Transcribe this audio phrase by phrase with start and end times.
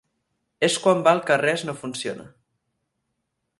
[0.67, 2.27] És quan valc que res no funciona.